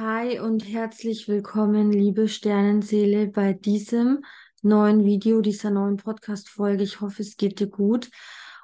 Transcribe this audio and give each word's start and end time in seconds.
Hi 0.00 0.38
und 0.38 0.60
herzlich 0.60 1.26
willkommen, 1.26 1.90
liebe 1.90 2.28
Sternenseele, 2.28 3.26
bei 3.26 3.52
diesem 3.52 4.24
neuen 4.62 5.04
Video, 5.04 5.40
dieser 5.40 5.70
neuen 5.70 5.96
Podcast-Folge. 5.96 6.84
Ich 6.84 7.00
hoffe, 7.00 7.22
es 7.22 7.36
geht 7.36 7.58
dir 7.58 7.66
gut. 7.66 8.08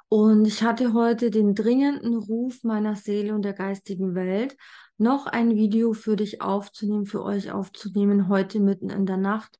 Und 0.08 0.46
ich 0.46 0.62
hatte 0.62 0.92
heute 0.92 1.30
den 1.30 1.56
dringenden 1.56 2.14
Ruf 2.18 2.62
meiner 2.62 2.94
Seele 2.94 3.34
und 3.34 3.42
der 3.42 3.52
geistigen 3.52 4.14
Welt, 4.14 4.56
noch 4.96 5.26
ein 5.26 5.56
Video 5.56 5.92
für 5.92 6.14
dich 6.14 6.40
aufzunehmen, 6.40 7.04
für 7.04 7.24
euch 7.24 7.50
aufzunehmen, 7.50 8.28
heute 8.28 8.60
mitten 8.60 8.88
in 8.90 9.04
der 9.04 9.16
Nacht. 9.16 9.58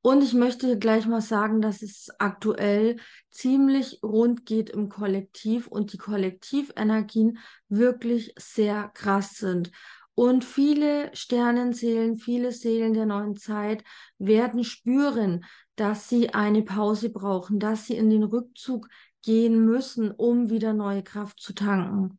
Und 0.00 0.24
ich 0.24 0.32
möchte 0.32 0.78
gleich 0.78 1.06
mal 1.06 1.20
sagen, 1.20 1.60
dass 1.60 1.82
es 1.82 2.08
aktuell 2.20 2.96
ziemlich 3.28 4.00
rund 4.02 4.46
geht 4.46 4.70
im 4.70 4.88
Kollektiv 4.88 5.66
und 5.66 5.92
die 5.92 5.98
Kollektivenergien 5.98 7.36
wirklich 7.68 8.34
sehr 8.38 8.88
krass 8.94 9.34
sind. 9.34 9.70
Und 10.14 10.44
viele 10.44 11.10
Sternenseelen, 11.14 12.16
viele 12.16 12.52
Seelen 12.52 12.92
der 12.92 13.06
neuen 13.06 13.36
Zeit 13.36 13.82
werden 14.18 14.62
spüren, 14.62 15.44
dass 15.76 16.08
sie 16.08 16.34
eine 16.34 16.62
Pause 16.62 17.10
brauchen, 17.10 17.58
dass 17.58 17.86
sie 17.86 17.96
in 17.96 18.10
den 18.10 18.22
Rückzug 18.22 18.88
gehen 19.22 19.64
müssen, 19.64 20.10
um 20.10 20.50
wieder 20.50 20.74
neue 20.74 21.02
Kraft 21.02 21.40
zu 21.40 21.54
tanken. 21.54 22.18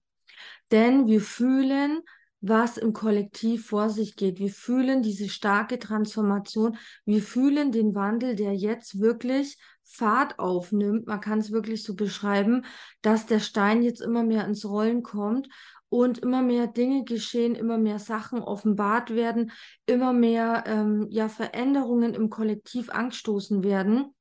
Denn 0.72 1.06
wir 1.06 1.22
fühlen, 1.22 2.02
was 2.46 2.78
im 2.78 2.92
Kollektiv 2.92 3.68
vor 3.68 3.90
sich 3.90 4.18
geht. 4.18 4.38
Wir 4.38 4.50
fühlen 4.50 5.02
diese 5.02 5.30
starke 5.30 5.80
Transformation. 5.80 6.78
Wir 7.06 7.22
fühlen 7.22 7.72
den 7.72 7.96
Wandel, 7.96 8.36
der 8.36 8.54
jetzt 8.54 9.00
wirklich 9.00 9.58
Fahrt 9.86 10.40
aufnimmt. 10.40 11.08
Man 11.08 11.22
kann 11.22 11.40
es 11.40 11.52
wirklich 11.52 11.84
so 11.84 11.96
beschreiben, 11.96 12.66
dass 13.02 13.28
der 13.28 13.40
Stein 13.40 13.82
jetzt 13.82 14.02
immer 14.02 14.24
mehr 14.24 14.46
ins 14.46 14.66
Rollen 14.66 15.04
kommt 15.04 15.48
und 15.94 16.18
immer 16.18 16.42
mehr 16.42 16.66
Dinge 16.66 17.04
geschehen, 17.04 17.54
immer 17.54 17.78
mehr 17.78 18.00
Sachen 18.00 18.42
offenbart 18.42 19.14
werden, 19.14 19.52
immer 19.86 20.12
mehr 20.12 20.64
ähm, 20.66 21.06
ja, 21.12 21.30
Veränderungen 21.30 22.16
im 22.16 22.32
Kollektiv 22.32 22.90
angestoßen 22.90 23.64
werden 23.64 24.16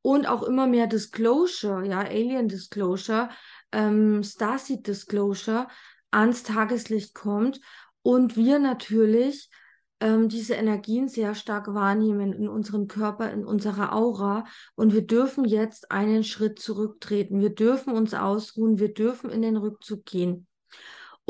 und 0.00 0.26
auch 0.26 0.42
immer 0.42 0.66
mehr 0.66 0.86
Disclosure, 0.86 1.86
ja, 1.86 1.98
Alien 1.98 2.48
Disclosure, 2.48 3.28
ähm, 3.70 4.22
Starseed 4.22 4.86
Disclosure 4.86 5.66
ans 6.10 6.42
Tageslicht 6.42 7.14
kommt 7.14 7.60
und 8.00 8.36
wir 8.36 8.58
natürlich 8.58 9.50
ähm, 10.00 10.30
diese 10.30 10.54
Energien 10.54 11.06
sehr 11.08 11.34
stark 11.34 11.74
wahrnehmen 11.74 12.32
in 12.32 12.48
unserem 12.48 12.88
Körper, 12.88 13.30
in 13.30 13.44
unserer 13.44 13.94
Aura. 13.94 14.44
Und 14.74 14.94
wir 14.94 15.06
dürfen 15.06 15.44
jetzt 15.44 15.90
einen 15.90 16.24
Schritt 16.24 16.58
zurücktreten. 16.58 17.42
Wir 17.42 17.54
dürfen 17.54 17.92
uns 17.92 18.14
ausruhen. 18.14 18.78
Wir 18.78 18.94
dürfen 18.94 19.28
in 19.28 19.42
den 19.42 19.58
Rückzug 19.58 20.06
gehen. 20.06 20.46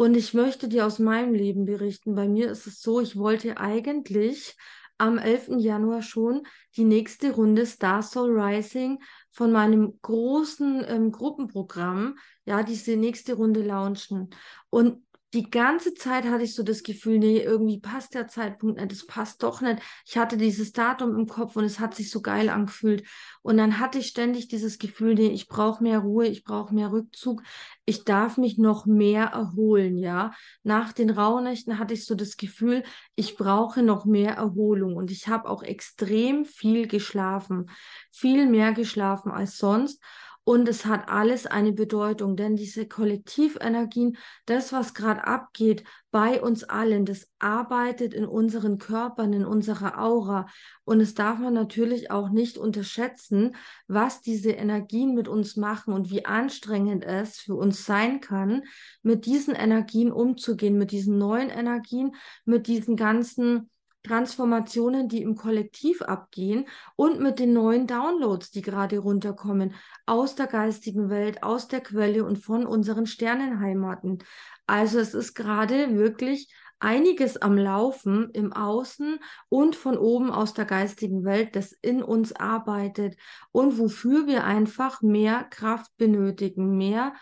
Und 0.00 0.16
ich 0.16 0.32
möchte 0.32 0.66
dir 0.66 0.86
aus 0.86 0.98
meinem 0.98 1.34
Leben 1.34 1.66
berichten. 1.66 2.14
Bei 2.14 2.26
mir 2.26 2.50
ist 2.50 2.66
es 2.66 2.80
so, 2.80 3.02
ich 3.02 3.18
wollte 3.18 3.58
eigentlich 3.58 4.56
am 4.96 5.18
11. 5.18 5.58
Januar 5.58 6.00
schon 6.00 6.46
die 6.74 6.84
nächste 6.84 7.32
Runde 7.32 7.66
Star 7.66 8.02
Soul 8.02 8.30
Rising 8.40 9.02
von 9.30 9.52
meinem 9.52 9.98
großen 10.00 10.86
ähm, 10.88 11.12
Gruppenprogramm, 11.12 12.16
ja, 12.46 12.62
diese 12.62 12.96
nächste 12.96 13.34
Runde 13.34 13.60
launchen. 13.60 14.30
Und 14.70 15.04
die 15.32 15.48
ganze 15.48 15.94
Zeit 15.94 16.24
hatte 16.24 16.42
ich 16.42 16.54
so 16.54 16.64
das 16.64 16.82
Gefühl, 16.82 17.18
nee, 17.18 17.38
irgendwie 17.38 17.78
passt 17.78 18.14
der 18.14 18.26
Zeitpunkt 18.26 18.80
nicht, 18.80 18.90
das 18.90 19.06
passt 19.06 19.42
doch 19.44 19.60
nicht. 19.60 19.80
Ich 20.04 20.18
hatte 20.18 20.36
dieses 20.36 20.72
Datum 20.72 21.16
im 21.16 21.26
Kopf 21.26 21.54
und 21.54 21.64
es 21.64 21.78
hat 21.78 21.94
sich 21.94 22.10
so 22.10 22.20
geil 22.20 22.48
angefühlt. 22.48 23.06
Und 23.42 23.56
dann 23.56 23.78
hatte 23.78 23.98
ich 23.98 24.08
ständig 24.08 24.48
dieses 24.48 24.78
Gefühl, 24.78 25.14
nee, 25.14 25.28
ich 25.28 25.46
brauche 25.46 25.84
mehr 25.84 26.00
Ruhe, 26.00 26.26
ich 26.26 26.42
brauche 26.42 26.74
mehr 26.74 26.90
Rückzug, 26.90 27.42
ich 27.84 28.04
darf 28.04 28.38
mich 28.38 28.58
noch 28.58 28.86
mehr 28.86 29.26
erholen, 29.26 29.96
ja. 29.96 30.32
Nach 30.64 30.92
den 30.92 31.10
Rauhnächten 31.10 31.78
hatte 31.78 31.94
ich 31.94 32.06
so 32.06 32.16
das 32.16 32.36
Gefühl, 32.36 32.82
ich 33.14 33.36
brauche 33.36 33.82
noch 33.82 34.04
mehr 34.06 34.34
Erholung 34.34 34.96
und 34.96 35.12
ich 35.12 35.28
habe 35.28 35.48
auch 35.48 35.62
extrem 35.62 36.44
viel 36.44 36.88
geschlafen, 36.88 37.70
viel 38.10 38.48
mehr 38.48 38.72
geschlafen 38.72 39.30
als 39.30 39.58
sonst. 39.58 40.02
Und 40.44 40.68
es 40.68 40.86
hat 40.86 41.08
alles 41.08 41.46
eine 41.46 41.72
Bedeutung, 41.72 42.34
denn 42.34 42.56
diese 42.56 42.88
Kollektivenergien, 42.88 44.16
das, 44.46 44.72
was 44.72 44.94
gerade 44.94 45.24
abgeht 45.24 45.84
bei 46.10 46.40
uns 46.42 46.64
allen, 46.64 47.04
das 47.04 47.28
arbeitet 47.38 48.14
in 48.14 48.24
unseren 48.24 48.78
Körpern, 48.78 49.32
in 49.32 49.44
unserer 49.44 50.02
Aura. 50.02 50.46
Und 50.84 51.00
es 51.00 51.14
darf 51.14 51.38
man 51.38 51.52
natürlich 51.54 52.10
auch 52.10 52.30
nicht 52.30 52.56
unterschätzen, 52.56 53.54
was 53.86 54.22
diese 54.22 54.50
Energien 54.50 55.14
mit 55.14 55.28
uns 55.28 55.56
machen 55.56 55.92
und 55.92 56.10
wie 56.10 56.24
anstrengend 56.24 57.04
es 57.04 57.38
für 57.38 57.54
uns 57.54 57.84
sein 57.84 58.20
kann, 58.20 58.62
mit 59.02 59.26
diesen 59.26 59.54
Energien 59.54 60.10
umzugehen, 60.10 60.78
mit 60.78 60.90
diesen 60.90 61.18
neuen 61.18 61.50
Energien, 61.50 62.16
mit 62.44 62.66
diesen 62.66 62.96
ganzen 62.96 63.70
Transformationen, 64.02 65.08
die 65.08 65.22
im 65.22 65.36
Kollektiv 65.36 66.02
abgehen 66.02 66.66
und 66.96 67.20
mit 67.20 67.38
den 67.38 67.52
neuen 67.52 67.86
Downloads, 67.86 68.50
die 68.50 68.62
gerade 68.62 68.98
runterkommen 68.98 69.74
aus 70.06 70.34
der 70.34 70.46
geistigen 70.46 71.10
Welt, 71.10 71.42
aus 71.42 71.68
der 71.68 71.80
Quelle 71.80 72.24
und 72.24 72.38
von 72.38 72.66
unseren 72.66 73.06
Sternenheimaten. 73.06 74.24
Also 74.66 74.98
es 74.98 75.14
ist 75.14 75.34
gerade 75.34 75.96
wirklich 75.96 76.52
einiges 76.80 77.36
am 77.36 77.58
Laufen 77.58 78.30
im 78.30 78.52
Außen 78.52 79.18
und 79.48 79.76
von 79.76 79.98
oben 79.98 80.30
aus 80.30 80.54
der 80.54 80.64
geistigen 80.64 81.24
Welt, 81.24 81.54
das 81.54 81.72
in 81.72 82.02
uns 82.02 82.32
arbeitet 82.32 83.16
und 83.52 83.78
wofür 83.78 84.26
wir 84.26 84.44
einfach 84.44 85.02
mehr 85.02 85.44
Kraft 85.44 85.94
benötigen, 85.98 86.76
mehr 86.76 87.12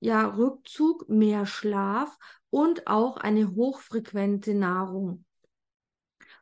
ja, 0.00 0.26
Rückzug, 0.26 1.08
mehr 1.08 1.46
Schlaf 1.46 2.18
und 2.50 2.88
auch 2.88 3.16
eine 3.16 3.54
hochfrequente 3.54 4.54
Nahrung. 4.54 5.23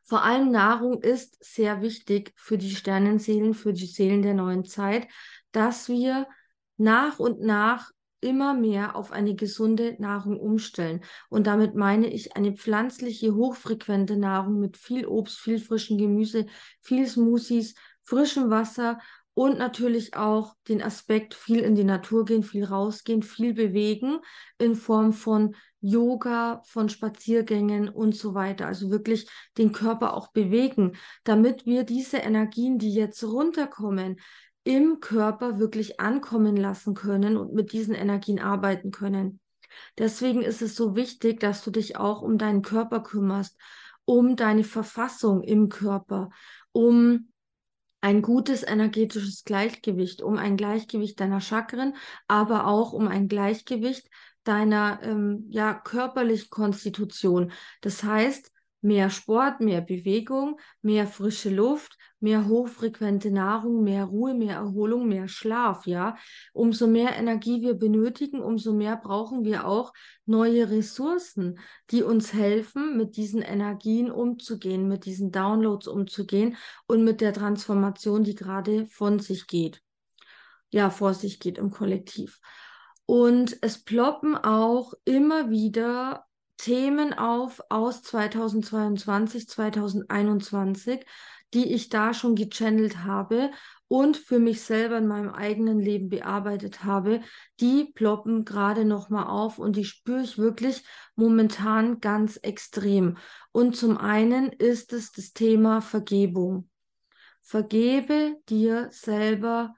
Vor 0.05 0.23
allem 0.23 0.51
Nahrung 0.51 1.01
ist 1.01 1.43
sehr 1.45 1.81
wichtig 1.81 2.33
für 2.37 2.59
die 2.59 2.75
Sternenseelen, 2.75 3.55
für 3.55 3.73
die 3.73 3.87
Seelen 3.87 4.23
der 4.23 4.35
neuen 4.35 4.65
Zeit, 4.65 5.07
dass 5.53 5.89
wir 5.89 6.27
nach 6.77 7.19
und 7.19 7.41
nach 7.41 7.91
immer 8.21 8.55
mehr 8.55 8.95
auf 8.95 9.11
eine 9.11 9.35
gesunde 9.35 9.97
Nahrung 9.99 10.39
umstellen. 10.39 11.03
Und 11.29 11.47
damit 11.47 11.75
meine 11.75 12.07
ich 12.07 12.37
eine 12.37 12.53
pflanzliche, 12.53 13.35
hochfrequente 13.35 14.17
Nahrung 14.17 14.61
mit 14.61 14.77
viel 14.77 15.07
Obst, 15.07 15.41
viel 15.41 15.59
frischen 15.59 15.99
Gemüse, 15.99 16.47
viel 16.81 17.07
Smoothies, 17.07 17.75
frischem 18.05 18.49
Wasser 18.49 18.99
und 19.35 19.59
natürlich 19.59 20.15
auch 20.15 20.55
den 20.69 20.83
Aspekt 20.83 21.35
viel 21.35 21.61
in 21.61 21.75
die 21.75 21.85
Natur 21.85 22.25
gehen, 22.25 22.43
viel 22.43 22.65
rausgehen, 22.65 23.23
viel 23.23 23.55
bewegen 23.55 24.19
in 24.59 24.75
Form 24.75 25.13
von 25.13 25.57
Yoga, 25.81 26.63
von 26.65 26.89
Spaziergängen 26.89 27.89
und 27.89 28.15
so 28.15 28.35
weiter. 28.35 28.67
Also 28.67 28.91
wirklich 28.91 29.29
den 29.59 29.73
Körper 29.73 30.15
auch 30.15 30.33
bewegen, 30.33 30.97
damit 31.25 31.67
wir 31.67 31.85
diese 31.85 32.19
Energien, 32.19 32.79
die 32.79 32.93
jetzt 32.93 33.25
runterkommen, 33.25 34.21
im 34.65 35.01
Körper 35.01 35.59
wirklich 35.59 35.99
ankommen 35.99 36.57
lassen 36.57 36.95
können 36.95 37.37
und 37.37 37.53
mit 37.53 37.73
diesen 37.73 37.95
Energien 37.95 38.39
arbeiten 38.39 38.91
können. 38.93 39.41
Deswegen 39.99 40.43
ist 40.43 40.63
es 40.63 40.77
so 40.77 40.95
wichtig, 40.95 41.41
dass 41.41 41.65
du 41.65 41.71
dich 41.71 41.97
auch 41.97 42.23
um 42.23 42.39
deinen 42.39 42.63
Körper 42.63 43.01
kümmerst, 43.01 43.57
um 44.05 44.37
deine 44.37 44.65
Verfassung 44.65 45.43
im 45.43 45.69
Körper, 45.69 46.31
um 46.73 47.32
ein 48.03 48.21
gutes 48.21 48.63
energetisches 48.65 49.45
Gleichgewicht, 49.45 50.21
um 50.23 50.37
ein 50.37 50.57
Gleichgewicht 50.59 51.19
deiner 51.21 51.41
Chakren, 51.41 51.95
aber 52.27 52.67
auch 52.67 52.93
um 52.93 53.09
ein 53.09 53.29
Gleichgewicht 53.29 54.11
deiner 54.45 55.01
ähm, 55.03 55.47
ja, 55.51 55.73
körperlichen 55.73 56.51
Konstitution. 56.51 57.53
Das 57.81 58.03
heißt, 58.03 58.51
mehr 58.81 59.09
Sport, 59.09 59.61
mehr 59.61 59.81
Bewegung, 59.81 60.59
mehr 60.83 61.07
frische 61.07 61.51
Luft, 61.51 61.97
mehr 62.23 62.47
hochfrequente 62.47 63.31
Nahrung, 63.31 63.83
mehr 63.83 64.05
Ruhe, 64.05 64.35
mehr 64.35 64.57
Erholung, 64.57 65.09
mehr 65.09 65.29
Schlaf, 65.29 65.87
ja. 65.87 66.17
Umso 66.53 66.87
mehr 66.87 67.17
Energie 67.17 67.63
wir 67.63 67.75
benötigen, 67.75 68.41
umso 68.41 68.73
mehr 68.73 68.97
brauchen 68.97 69.45
wir 69.45 69.67
auch 69.67 69.93
neue 70.25 70.71
Ressourcen, 70.71 71.59
die 71.91 72.03
uns 72.03 72.33
helfen, 72.33 72.97
mit 72.97 73.17
diesen 73.17 73.43
Energien 73.43 74.11
umzugehen, 74.11 74.89
mit 74.89 75.05
diesen 75.05 75.33
Downloads 75.33 75.89
umzugehen 75.89 76.57
und 76.87 77.05
mit 77.05 77.21
der 77.21 77.33
Transformation, 77.33 78.25
die 78.25 78.35
gerade 78.35 78.87
von 78.87 79.19
sich 79.19 79.47
geht. 79.47 79.83
Ja, 80.71 80.91
vor 80.91 81.15
sich 81.15 81.41
geht 81.41 81.59
im 81.59 81.71
Kollektiv. 81.71 82.41
Und 83.05 83.59
es 83.61 83.83
ploppen 83.83 84.37
auch 84.37 84.95
immer 85.05 85.51
wieder 85.51 86.25
Themen 86.57 87.13
auf 87.13 87.61
aus 87.71 88.03
2022, 88.03 89.49
2021, 89.49 91.05
die 91.55 91.73
ich 91.73 91.89
da 91.89 92.15
schon 92.15 92.35
gechannelt 92.35 93.05
habe 93.05 93.51
und 93.89 94.17
für 94.17 94.39
mich 94.39 94.63
selber 94.63 94.99
in 94.99 95.07
meinem 95.07 95.29
eigenen 95.29 95.79
Leben 95.79 96.09
bearbeitet 96.09 96.83
habe, 96.83 97.21
die 97.61 97.93
ploppen 97.93 98.45
gerade 98.45 98.87
noch 98.87 99.11
mal 99.11 99.27
auf 99.27 99.59
und 99.59 99.77
die 99.77 99.85
spüre 99.85 100.23
ich 100.23 100.39
wirklich 100.39 100.83
momentan 101.15 102.01
ganz 102.01 102.39
extrem. 102.39 103.19
Und 103.53 103.77
zum 103.77 103.99
einen 103.99 104.49
ist 104.51 104.95
es 104.95 105.13
das 105.13 105.33
Thema 105.33 105.83
Vergebung. 105.83 106.71
Vergebe 107.43 108.37
dir 108.49 108.89
selber 108.93 109.75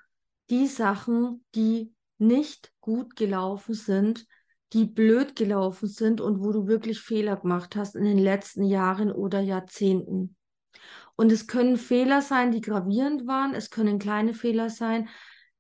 die 0.51 0.67
Sachen, 0.69 1.45
die 1.55 1.93
nicht 2.19 2.73
gut 2.81 3.17
gelaufen 3.17 3.75
sind, 3.75 4.27
die 4.73 4.85
blöd 4.85 5.35
gelaufen 5.35 5.89
sind 5.89 6.21
und 6.21 6.41
wo 6.41 6.53
du 6.53 6.67
wirklich 6.67 7.01
Fehler 7.01 7.37
gemacht 7.37 7.75
hast 7.77 7.97
in 7.97 8.05
den 8.05 8.19
letzten 8.19 8.65
Jahren 8.65 9.11
oder 9.11 9.41
Jahrzehnten. 9.41 10.37
Und 11.17 11.31
es 11.31 11.47
können 11.47 11.77
Fehler 11.77 12.23
sein, 12.23 12.51
die 12.51 12.61
gravierend 12.61 13.27
waren, 13.27 13.55
es 13.55 13.71
können 13.71 13.99
kleine 13.99 14.35
Fehler 14.35 14.69
sein, 14.71 15.09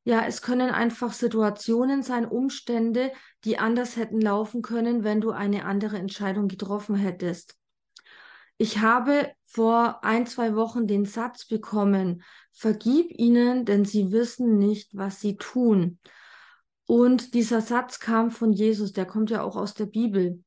ja, 0.06 0.27
es 0.27 0.43
können 0.43 0.71
einfach 0.71 1.12
Situationen 1.12 2.03
sein, 2.03 2.27
Umstände, 2.27 3.12
die 3.45 3.59
anders 3.59 3.97
hätten 3.97 4.21
laufen 4.21 4.61
können, 4.61 5.03
wenn 5.03 5.21
du 5.21 5.31
eine 5.31 5.65
andere 5.65 5.97
Entscheidung 5.97 6.49
getroffen 6.49 6.95
hättest. 6.95 7.56
Ich 8.59 8.79
habe 8.79 9.33
vor 9.45 10.05
ein, 10.05 10.27
zwei 10.27 10.55
Wochen 10.55 10.87
den 10.87 11.06
Satz 11.06 11.47
bekommen, 11.47 12.23
vergib 12.53 13.11
ihnen, 13.11 13.65
denn 13.65 13.85
sie 13.85 14.12
wissen 14.12 14.59
nicht, 14.59 14.91
was 14.95 15.21
sie 15.21 15.37
tun. 15.37 15.99
Und 16.87 17.33
dieser 17.33 17.62
Satz 17.62 17.99
kam 17.99 18.31
von 18.31 18.53
Jesus, 18.53 18.93
der 18.93 19.06
kommt 19.06 19.31
ja 19.31 19.43
auch 19.43 19.56
aus 19.56 19.75
der 19.75 19.87
Bibel. 19.87 20.45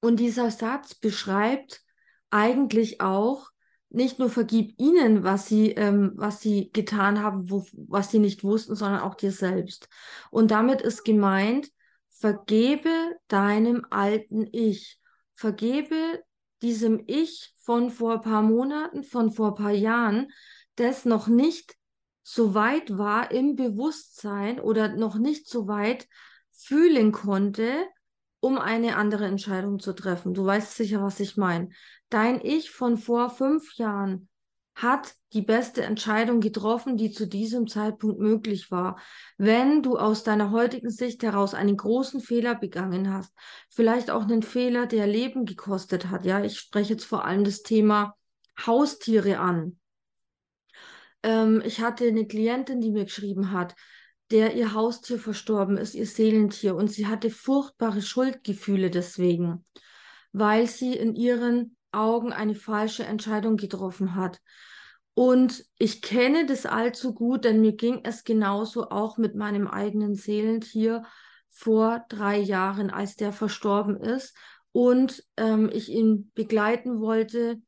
Und 0.00 0.20
dieser 0.20 0.50
Satz 0.50 0.94
beschreibt 0.94 1.82
eigentlich 2.30 3.00
auch, 3.00 3.48
nicht 3.90 4.18
nur 4.18 4.30
vergib 4.30 4.74
ihnen, 4.78 5.24
was 5.24 5.46
sie, 5.46 5.72
ähm, 5.72 6.12
was 6.14 6.40
sie 6.40 6.70
getan 6.72 7.22
haben, 7.22 7.50
wo, 7.50 7.66
was 7.72 8.10
sie 8.10 8.20
nicht 8.20 8.44
wussten, 8.44 8.76
sondern 8.76 9.00
auch 9.00 9.14
dir 9.14 9.32
selbst. 9.32 9.88
Und 10.30 10.50
damit 10.50 10.80
ist 10.80 11.04
gemeint, 11.04 11.68
vergebe 12.08 12.90
deinem 13.28 13.84
alten 13.90 14.46
Ich. 14.52 15.00
Vergebe 15.34 16.22
diesem 16.62 17.02
Ich 17.06 17.54
von 17.58 17.90
vor 17.90 18.14
ein 18.14 18.20
paar 18.20 18.42
Monaten, 18.42 19.02
von 19.02 19.32
vor 19.32 19.48
ein 19.48 19.54
paar 19.62 19.72
Jahren, 19.72 20.28
das 20.76 21.04
noch 21.04 21.26
nicht 21.26 21.74
so 22.22 22.54
weit 22.54 22.96
war 22.96 23.30
im 23.32 23.56
Bewusstsein 23.56 24.60
oder 24.60 24.94
noch 24.94 25.16
nicht 25.16 25.48
so 25.48 25.66
weit 25.66 26.06
fühlen 26.52 27.10
konnte, 27.10 27.86
um 28.40 28.58
eine 28.58 28.96
andere 28.96 29.26
Entscheidung 29.26 29.78
zu 29.78 29.92
treffen. 29.92 30.34
Du 30.34 30.44
weißt 30.44 30.76
sicher, 30.76 31.02
was 31.02 31.20
ich 31.20 31.36
meine. 31.36 31.70
Dein 32.08 32.40
Ich 32.44 32.70
von 32.70 32.96
vor 32.96 33.30
fünf 33.30 33.76
Jahren 33.76 34.28
hat 34.74 35.14
die 35.32 35.42
beste 35.42 35.82
Entscheidung 35.82 36.40
getroffen, 36.40 36.96
die 36.96 37.12
zu 37.12 37.26
diesem 37.26 37.66
Zeitpunkt 37.66 38.18
möglich 38.18 38.70
war. 38.70 38.98
Wenn 39.36 39.82
du 39.82 39.98
aus 39.98 40.24
deiner 40.24 40.50
heutigen 40.50 40.90
Sicht 40.90 41.22
heraus 41.22 41.54
einen 41.54 41.76
großen 41.76 42.20
Fehler 42.20 42.54
begangen 42.54 43.12
hast, 43.12 43.32
vielleicht 43.68 44.10
auch 44.10 44.22
einen 44.22 44.42
Fehler, 44.42 44.86
der 44.86 45.06
Leben 45.06 45.44
gekostet 45.44 46.08
hat, 46.08 46.24
ja, 46.24 46.42
ich 46.42 46.58
spreche 46.58 46.94
jetzt 46.94 47.04
vor 47.04 47.24
allem 47.24 47.44
das 47.44 47.62
Thema 47.62 48.16
Haustiere 48.66 49.38
an. 49.38 49.78
Ähm, 51.22 51.62
ich 51.64 51.80
hatte 51.80 52.06
eine 52.06 52.26
Klientin, 52.26 52.80
die 52.80 52.90
mir 52.90 53.04
geschrieben 53.04 53.52
hat, 53.52 53.74
der 54.30 54.54
ihr 54.54 54.74
Haustier 54.74 55.18
verstorben 55.18 55.76
ist, 55.76 55.94
ihr 55.94 56.06
Seelentier, 56.06 56.76
und 56.76 56.88
sie 56.88 57.06
hatte 57.06 57.30
furchtbare 57.30 58.02
Schuldgefühle 58.02 58.90
deswegen, 58.90 59.64
weil 60.32 60.66
sie 60.66 60.94
in 60.94 61.14
ihren 61.14 61.76
Augen 61.92 62.32
eine 62.32 62.54
falsche 62.54 63.04
Entscheidung 63.04 63.56
getroffen 63.56 64.14
hat. 64.14 64.40
Und 65.14 65.64
ich 65.78 66.02
kenne 66.02 66.46
das 66.46 66.66
allzu 66.66 67.14
gut, 67.14 67.44
denn 67.44 67.60
mir 67.60 67.72
ging 67.72 68.00
es 68.04 68.24
genauso 68.24 68.90
auch 68.90 69.18
mit 69.18 69.34
meinem 69.34 69.66
eigenen 69.66 70.14
Seelentier 70.14 71.02
vor 71.48 72.04
drei 72.08 72.38
Jahren, 72.38 72.90
als 72.90 73.16
der 73.16 73.32
verstorben 73.32 73.96
ist 73.96 74.36
und 74.72 75.24
ähm, 75.36 75.68
ich 75.72 75.88
ihn 75.88 76.30
begleiten 76.34 77.00
wollte. 77.00 77.60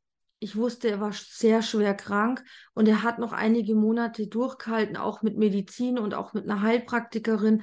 Ich 0.43 0.57
wusste, 0.57 0.89
er 0.91 1.01
war 1.01 1.13
sehr 1.13 1.63
schwer 1.63 1.95
krank 1.95 2.43
und 2.75 2.89
er 2.89 3.05
hat 3.05 3.21
noch 3.21 3.33
einige 3.33 3.77
Monate 3.77 4.27
durchgehalten, 4.27 4.97
auch 4.97 5.23
mit 5.23 5.37
Medizin 5.39 6.01
und 6.01 6.15
auch 6.15 6.33
mit 6.33 6.51
einer 6.51 6.63
Heilpraktikerin 6.63 7.63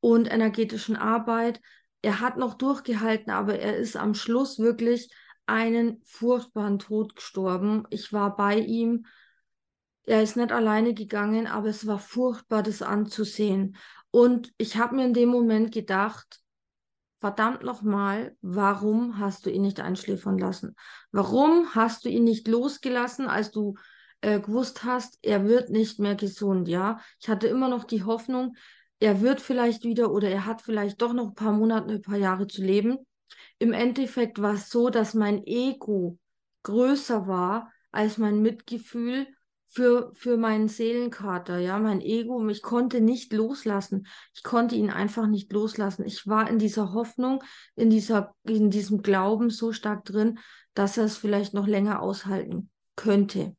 und 0.00 0.30
energetischen 0.30 0.96
Arbeit. 0.96 1.62
Er 2.02 2.20
hat 2.20 2.36
noch 2.36 2.52
durchgehalten, 2.52 3.32
aber 3.32 3.58
er 3.58 3.78
ist 3.78 3.96
am 3.96 4.12
Schluss 4.12 4.58
wirklich 4.58 5.10
einen 5.46 6.02
furchtbaren 6.04 6.78
Tod 6.78 7.16
gestorben. 7.16 7.84
Ich 7.88 8.12
war 8.12 8.36
bei 8.36 8.58
ihm. 8.58 9.06
Er 10.04 10.22
ist 10.22 10.36
nicht 10.36 10.52
alleine 10.52 10.92
gegangen, 10.92 11.46
aber 11.46 11.68
es 11.68 11.86
war 11.86 11.98
furchtbar, 11.98 12.62
das 12.62 12.82
anzusehen. 12.82 13.76
Und 14.10 14.52
ich 14.58 14.76
habe 14.76 14.96
mir 14.96 15.06
in 15.06 15.14
dem 15.14 15.30
Moment 15.30 15.72
gedacht, 15.72 16.42
verdammt 17.20 17.62
nochmal, 17.62 18.36
warum 18.40 19.18
hast 19.18 19.46
du 19.46 19.50
ihn 19.50 19.62
nicht 19.62 19.80
einschläfern 19.80 20.38
lassen? 20.38 20.74
Warum 21.12 21.74
hast 21.74 22.04
du 22.04 22.08
ihn 22.08 22.24
nicht 22.24 22.48
losgelassen, 22.48 23.28
als 23.28 23.50
du 23.50 23.74
äh, 24.22 24.40
gewusst 24.40 24.84
hast, 24.84 25.18
er 25.22 25.46
wird 25.46 25.70
nicht 25.70 25.98
mehr 25.98 26.14
gesund, 26.14 26.68
ja? 26.68 27.00
Ich 27.20 27.28
hatte 27.28 27.46
immer 27.46 27.68
noch 27.68 27.84
die 27.84 28.04
Hoffnung, 28.04 28.56
er 28.98 29.20
wird 29.20 29.40
vielleicht 29.40 29.84
wieder 29.84 30.10
oder 30.10 30.28
er 30.28 30.46
hat 30.46 30.62
vielleicht 30.62 31.00
doch 31.00 31.12
noch 31.12 31.28
ein 31.28 31.34
paar 31.34 31.52
Monate, 31.52 31.94
ein 31.94 32.02
paar 32.02 32.16
Jahre 32.18 32.46
zu 32.46 32.62
leben 32.62 32.98
im 33.58 33.72
Endeffekt 33.72 34.40
war 34.40 34.54
es 34.54 34.70
so, 34.70 34.90
dass 34.90 35.14
mein 35.14 35.46
Ego 35.46 36.18
größer 36.62 37.26
war 37.26 37.72
als 37.92 38.18
mein 38.18 38.40
Mitgefühl 38.40 39.26
für, 39.72 40.10
für 40.14 40.36
meinen 40.36 40.66
Seelenkater, 40.66 41.58
ja, 41.58 41.78
mein 41.78 42.00
Ego, 42.00 42.46
ich 42.48 42.60
konnte 42.60 43.00
nicht 43.00 43.32
loslassen. 43.32 44.06
Ich 44.34 44.42
konnte 44.42 44.74
ihn 44.74 44.90
einfach 44.90 45.28
nicht 45.28 45.52
loslassen. 45.52 46.04
Ich 46.04 46.26
war 46.26 46.50
in 46.50 46.58
dieser 46.58 46.92
Hoffnung, 46.92 47.44
in 47.76 47.88
dieser, 47.88 48.34
in 48.42 48.70
diesem 48.70 49.02
Glauben 49.02 49.48
so 49.48 49.72
stark 49.72 50.04
drin, 50.04 50.40
dass 50.74 50.98
er 50.98 51.04
es 51.04 51.16
vielleicht 51.16 51.54
noch 51.54 51.68
länger 51.68 52.02
aushalten 52.02 52.68
könnte. 52.96 53.56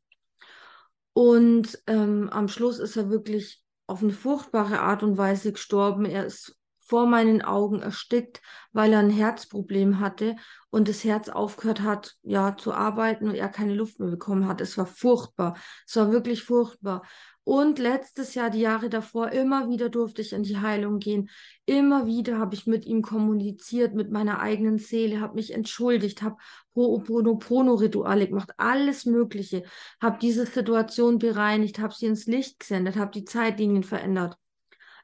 Und 1.13 1.81
ähm, 1.87 2.29
am 2.29 2.49
Schluss 2.49 2.79
ist 2.79 2.97
er 2.97 3.09
wirklich 3.09 3.63
auf 3.87 4.03
eine 4.03 4.13
furchtbare 4.13 4.81
Art 4.81 5.03
und 5.03 5.17
Weise 5.17 5.53
gestorben. 5.53 6.03
Er 6.03 6.25
ist 6.25 6.57
vor 6.91 7.07
meinen 7.07 7.41
Augen 7.41 7.81
erstickt, 7.81 8.41
weil 8.73 8.91
er 8.91 8.99
ein 8.99 9.09
Herzproblem 9.09 10.01
hatte 10.01 10.35
und 10.71 10.89
das 10.89 11.05
Herz 11.05 11.29
aufgehört 11.29 11.79
hat, 11.79 12.17
ja, 12.21 12.57
zu 12.57 12.73
arbeiten 12.73 13.29
und 13.29 13.35
er 13.35 13.47
keine 13.47 13.73
Luft 13.73 14.01
mehr 14.01 14.09
bekommen 14.09 14.45
hat. 14.45 14.59
Es 14.59 14.77
war 14.77 14.85
furchtbar. 14.85 15.55
Es 15.87 15.95
war 15.95 16.11
wirklich 16.11 16.43
furchtbar. 16.43 17.03
Und 17.45 17.79
letztes 17.79 18.35
Jahr, 18.35 18.49
die 18.49 18.59
Jahre 18.59 18.89
davor, 18.89 19.31
immer 19.31 19.69
wieder 19.69 19.87
durfte 19.87 20.21
ich 20.21 20.33
in 20.33 20.43
die 20.43 20.57
Heilung 20.57 20.99
gehen. 20.99 21.29
Immer 21.65 22.07
wieder 22.07 22.37
habe 22.39 22.55
ich 22.55 22.67
mit 22.67 22.85
ihm 22.85 23.01
kommuniziert, 23.01 23.95
mit 23.95 24.11
meiner 24.11 24.41
eigenen 24.41 24.77
Seele, 24.77 25.21
habe 25.21 25.35
mich 25.35 25.53
entschuldigt, 25.53 26.21
habe 26.21 26.35
Ho'oponopono-Rituale 26.75 28.27
gemacht, 28.27 28.51
alles 28.57 29.05
Mögliche, 29.05 29.63
habe 30.01 30.19
diese 30.21 30.45
Situation 30.45 31.19
bereinigt, 31.19 31.79
habe 31.79 31.93
sie 31.93 32.07
ins 32.07 32.25
Licht 32.25 32.59
gesendet, 32.59 32.97
habe 32.97 33.11
die 33.11 33.23
Zeitlinien 33.23 33.83
verändert 33.83 34.37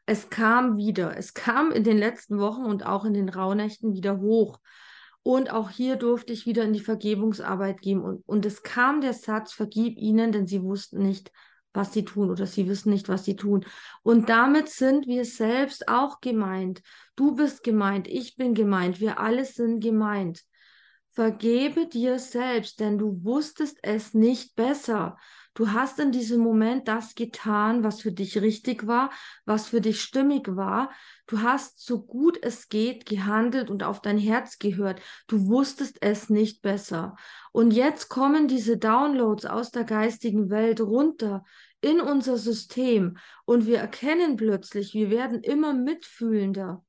es 0.07 0.29
kam 0.29 0.77
wieder. 0.77 1.17
Es 1.17 1.33
kam 1.33 1.71
in 1.71 1.83
den 1.83 1.97
letzten 1.97 2.39
Wochen 2.39 2.63
und 2.63 2.85
auch 2.85 3.03
in 3.03 3.13
den 3.13 3.29
Rauhnächten 3.29 3.93
wieder 3.93 4.19
hoch. 4.19 4.57
Und 5.21 5.51
auch 5.51 5.69
hier 5.69 5.97
durfte 5.97 6.31
ich 6.31 6.45
wieder 6.45 6.63
in 6.63 6.71
die 6.71 6.79
Vergebungsarbeit 6.79 7.81
gehen. 7.81 8.01
Und, 8.01 8.23
und 8.25 8.45
es 8.45 8.63
kam 8.63 9.01
der 9.01 9.11
Satz, 9.11 9.51
vergib 9.51 9.97
ihnen, 9.97 10.31
denn 10.31 10.47
sie 10.47 10.63
wussten 10.63 10.99
nicht, 10.99 11.29
was 11.73 11.91
sie 11.91 12.05
tun 12.05 12.31
oder 12.31 12.45
sie 12.45 12.69
wissen 12.69 12.89
nicht, 12.89 13.09
was 13.09 13.25
sie 13.25 13.35
tun. 13.35 13.65
Und 14.01 14.29
damit 14.29 14.69
sind 14.69 15.07
wir 15.07 15.25
selbst 15.25 15.89
auch 15.89 16.21
gemeint. 16.21 16.81
Du 17.17 17.35
bist 17.35 17.61
gemeint, 17.61 18.07
ich 18.07 18.37
bin 18.37 18.53
gemeint, 18.53 19.01
wir 19.01 19.19
alle 19.19 19.43
sind 19.43 19.81
gemeint. 19.81 20.43
Vergebe 21.09 21.87
dir 21.87 22.17
selbst, 22.17 22.79
denn 22.79 22.97
du 22.97 23.25
wusstest 23.25 23.77
es 23.81 24.13
nicht 24.13 24.55
besser. 24.55 25.17
Du 25.57 25.71
hast 25.71 25.99
in 25.99 26.11
diesem 26.11 26.39
Moment 26.41 26.87
das 26.87 27.15
getan, 27.15 27.83
was 27.83 28.01
für 28.01 28.11
dich 28.11 28.39
richtig 28.39 28.85
war, 28.85 29.09
was 29.43 29.69
für 29.69 29.81
dich 29.81 30.03
stimmig 30.03 30.55
war. 30.55 30.91
Du 31.25 31.41
hast 31.41 31.83
so 31.83 32.03
gut 32.03 32.37
es 32.43 32.69
geht 32.69 33.07
gehandelt 33.07 33.71
und 33.71 33.81
auf 33.81 33.99
dein 33.99 34.19
Herz 34.19 34.59
gehört. 34.59 35.01
Du 35.25 35.47
wusstest 35.47 35.97
es 36.01 36.29
nicht 36.29 36.61
besser. 36.61 37.15
Und 37.53 37.71
jetzt 37.71 38.07
kommen 38.07 38.47
diese 38.47 38.77
Downloads 38.77 39.47
aus 39.47 39.71
der 39.71 39.83
geistigen 39.83 40.51
Welt 40.51 40.79
runter 40.79 41.43
in 41.81 42.01
unser 42.01 42.37
System 42.37 43.17
und 43.45 43.65
wir 43.65 43.79
erkennen 43.79 44.35
plötzlich, 44.35 44.93
wir 44.93 45.09
werden 45.09 45.41
immer 45.41 45.73
mitfühlender 45.73 46.85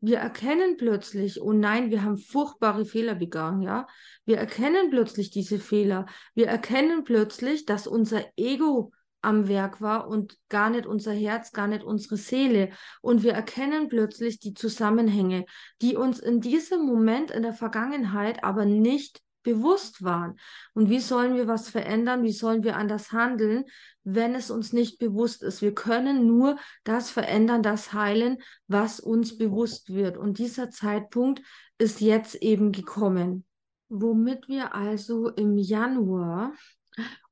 wir 0.00 0.18
erkennen 0.18 0.76
plötzlich, 0.76 1.40
oh 1.40 1.52
nein, 1.52 1.90
wir 1.90 2.02
haben 2.02 2.16
furchtbare 2.16 2.84
Fehler 2.84 3.14
begangen, 3.14 3.62
ja. 3.62 3.86
Wir 4.24 4.38
erkennen 4.38 4.90
plötzlich 4.90 5.30
diese 5.30 5.58
Fehler. 5.58 6.06
Wir 6.34 6.46
erkennen 6.46 7.04
plötzlich, 7.04 7.66
dass 7.66 7.86
unser 7.86 8.24
Ego 8.36 8.92
am 9.22 9.48
Werk 9.48 9.80
war 9.80 10.08
und 10.08 10.38
gar 10.48 10.70
nicht 10.70 10.86
unser 10.86 11.12
Herz, 11.12 11.52
gar 11.52 11.66
nicht 11.66 11.82
unsere 11.82 12.16
Seele. 12.16 12.70
Und 13.02 13.22
wir 13.22 13.32
erkennen 13.32 13.88
plötzlich 13.88 14.40
die 14.40 14.54
Zusammenhänge, 14.54 15.44
die 15.82 15.96
uns 15.96 16.20
in 16.20 16.40
diesem 16.40 16.86
Moment 16.86 17.30
in 17.30 17.42
der 17.42 17.52
Vergangenheit 17.52 18.42
aber 18.42 18.64
nicht 18.64 19.20
bewusst 19.42 20.02
waren. 20.02 20.38
Und 20.74 20.90
wie 20.90 21.00
sollen 21.00 21.36
wir 21.36 21.46
was 21.46 21.68
verändern? 21.68 22.22
Wie 22.22 22.32
sollen 22.32 22.62
wir 22.62 22.76
anders 22.76 23.12
handeln, 23.12 23.64
wenn 24.04 24.34
es 24.34 24.50
uns 24.50 24.72
nicht 24.72 24.98
bewusst 24.98 25.42
ist? 25.42 25.62
Wir 25.62 25.74
können 25.74 26.26
nur 26.26 26.56
das 26.84 27.10
verändern, 27.10 27.62
das 27.62 27.92
heilen, 27.92 28.38
was 28.66 29.00
uns 29.00 29.36
bewusst 29.38 29.92
wird. 29.92 30.16
Und 30.16 30.38
dieser 30.38 30.70
Zeitpunkt 30.70 31.42
ist 31.78 32.00
jetzt 32.00 32.36
eben 32.36 32.72
gekommen. 32.72 33.44
Womit 33.88 34.48
wir 34.48 34.74
also 34.74 35.28
im 35.28 35.56
Januar 35.56 36.52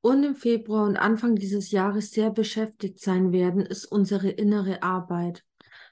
und 0.01 0.25
im 0.25 0.35
Februar 0.35 0.85
und 0.87 0.97
Anfang 0.97 1.37
dieses 1.37 1.71
Jahres 1.71 2.11
sehr 2.11 2.31
beschäftigt 2.31 3.01
sein 3.01 3.33
werden, 3.33 3.61
ist 3.61 3.85
unsere 3.85 4.31
innere 4.31 4.83
Arbeit. 4.83 5.45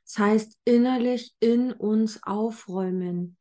Das 0.04 0.18
heißt, 0.18 0.58
innerlich 0.64 1.34
in 1.40 1.72
uns 1.72 2.22
aufräumen, 2.22 3.36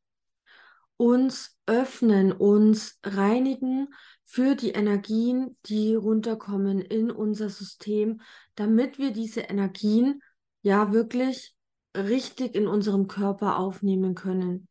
uns 0.97 1.57
öffnen, 1.65 2.31
uns 2.31 2.99
reinigen 3.03 3.87
für 4.23 4.55
die 4.55 4.71
Energien, 4.71 5.57
die 5.65 5.95
runterkommen 5.95 6.79
in 6.79 7.11
unser 7.11 7.49
System, 7.49 8.21
damit 8.55 8.97
wir 8.97 9.11
diese 9.11 9.41
Energien 9.41 10.21
ja 10.61 10.93
wirklich 10.93 11.55
richtig 11.95 12.55
in 12.55 12.67
unserem 12.67 13.07
Körper 13.07 13.57
aufnehmen 13.57 14.15
können. 14.15 14.67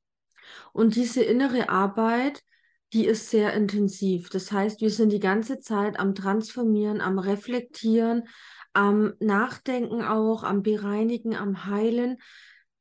Und 0.72 0.96
diese 0.96 1.22
innere 1.22 1.68
Arbeit, 1.68 2.42
die 2.92 3.06
ist 3.06 3.30
sehr 3.30 3.54
intensiv. 3.54 4.28
Das 4.28 4.52
heißt, 4.52 4.80
wir 4.80 4.90
sind 4.90 5.10
die 5.10 5.20
ganze 5.20 5.60
Zeit 5.60 5.98
am 5.98 6.14
Transformieren, 6.14 7.00
am 7.00 7.18
Reflektieren, 7.18 8.24
am 8.72 9.14
Nachdenken 9.20 10.02
auch, 10.02 10.42
am 10.42 10.62
Bereinigen, 10.62 11.34
am 11.34 11.66
Heilen 11.66 12.18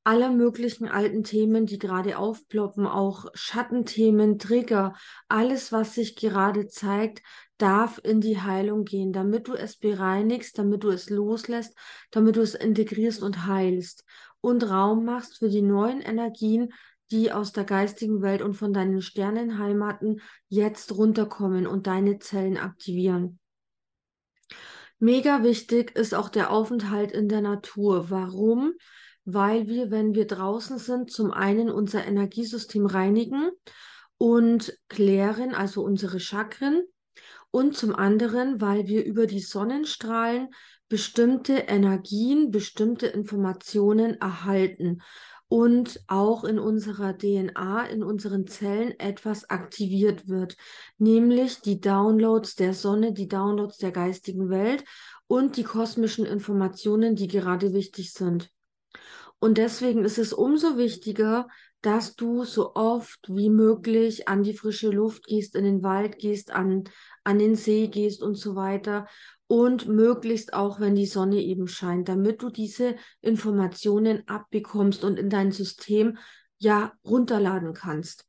aller 0.04 0.32
möglichen 0.32 0.88
alten 0.88 1.24
Themen, 1.24 1.66
die 1.66 1.80
gerade 1.80 2.18
aufploppen, 2.18 2.86
auch 2.86 3.26
Schattenthemen, 3.34 4.38
Trigger, 4.38 4.94
alles, 5.28 5.72
was 5.72 5.96
sich 5.96 6.16
gerade 6.16 6.68
zeigt, 6.68 7.22
darf 7.58 8.02
in 8.04 8.20
die 8.20 8.42
Heilung 8.42 8.84
gehen, 8.84 9.14
damit 9.14 9.48
du 9.48 9.54
es 9.54 9.78
bereinigst, 9.78 10.58
damit 10.58 10.84
du 10.84 10.90
es 10.90 11.10
loslässt, 11.10 11.78
damit 12.12 12.36
du 12.36 12.42
es 12.42 12.56
integrierst 12.56 13.24
und 13.24 13.46
heilst 13.46 14.04
und 14.42 14.70
Raum 14.70 15.06
machst 15.06 15.38
für 15.38 15.50
die 15.50 15.62
neuen 15.62 16.02
Energien, 16.02 16.74
die 17.12 17.32
aus 17.32 17.54
der 17.54 17.64
geistigen 17.64 18.22
Welt 18.22 18.42
und 18.42 18.56
von 18.56 18.74
deinen 18.74 19.02
Sternenheimaten 19.02 20.22
jetzt 20.50 20.98
runterkommen 20.98 21.68
und 21.68 21.88
deine 21.88 22.20
Zellen 22.20 22.58
aktivieren. 22.58 23.40
Mega 25.00 25.44
wichtig 25.44 25.96
ist 25.96 26.16
auch 26.16 26.30
der 26.30 26.50
Aufenthalt 26.50 27.12
in 27.12 27.30
der 27.30 27.42
Natur. 27.42 28.10
Warum? 28.10 28.74
Weil 29.26 29.68
wir, 29.68 29.92
wenn 29.92 30.14
wir 30.14 30.28
draußen 30.28 30.78
sind, 30.78 31.12
zum 31.12 31.32
einen 31.32 31.70
unser 31.70 32.06
Energiesystem 32.06 32.86
reinigen 32.86 33.52
und 34.18 34.78
klären, 34.90 35.56
also 35.56 35.84
unsere 35.84 36.20
Chakren, 36.20 36.84
und 37.52 37.78
zum 37.78 37.96
anderen, 37.96 38.62
weil 38.62 38.88
wir 38.88 39.06
über 39.06 39.28
die 39.28 39.40
Sonnenstrahlen 39.40 40.50
bestimmte 40.90 41.54
Energien, 41.54 42.50
bestimmte 42.50 43.06
Informationen 43.08 44.20
erhalten 44.20 45.02
und 45.48 46.00
auch 46.08 46.46
in 46.46 46.58
unserer 46.58 47.16
DNA, 47.16 47.86
in 47.86 48.02
unseren 48.02 48.48
Zellen 48.48 49.00
etwas 49.00 49.52
aktiviert 49.52 50.28
wird, 50.28 50.58
nämlich 50.98 51.62
die 51.62 51.80
Downloads 51.80 52.56
der 52.56 52.74
Sonne, 52.74 53.14
die 53.14 53.28
Downloads 53.28 53.78
der 53.78 53.92
geistigen 53.92 54.50
Welt 54.50 54.84
und 55.28 55.56
die 55.58 55.64
kosmischen 55.64 56.26
Informationen, 56.26 57.16
die 57.16 57.28
gerade 57.28 57.72
wichtig 57.72 58.14
sind. 58.14 58.50
Und 59.40 59.58
deswegen 59.58 60.06
ist 60.06 60.18
es 60.18 60.32
umso 60.32 60.78
wichtiger, 60.78 61.48
dass 61.82 62.16
du 62.16 62.46
so 62.46 62.76
oft 62.76 63.20
wie 63.28 63.50
möglich 63.50 64.30
an 64.30 64.44
die 64.44 64.56
frische 64.56 64.90
Luft 64.90 65.26
gehst, 65.26 65.56
in 65.56 65.66
den 65.66 65.84
Wald 65.84 66.18
gehst, 66.18 66.52
an, 66.52 66.86
an 67.26 67.40
den 67.40 67.56
See 67.56 67.88
gehst 67.88 68.22
und 68.22 68.36
so 68.36 68.56
weiter 68.56 69.06
und 69.48 69.88
möglichst 69.88 70.54
auch, 70.54 70.80
wenn 70.80 70.96
die 70.96 71.06
Sonne 71.06 71.42
eben 71.42 71.68
scheint, 71.68 72.08
damit 72.08 72.42
du 72.42 72.50
diese 72.50 72.96
Informationen 73.22 74.28
abbekommst 74.28 75.04
und 75.04 75.20
in 75.20 75.30
dein 75.30 75.52
System 75.52 76.18
ja 76.58 76.94
runterladen 77.06 77.74
kannst. 77.74 78.26